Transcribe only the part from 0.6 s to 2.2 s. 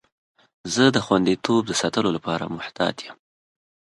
زه د خوندیتوب د ساتلو